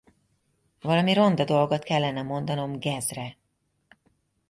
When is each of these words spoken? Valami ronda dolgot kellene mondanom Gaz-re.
Valami 0.81 1.13
ronda 1.13 1.43
dolgot 1.45 1.83
kellene 1.83 2.21
mondanom 2.21 2.79
Gaz-re. 2.79 3.37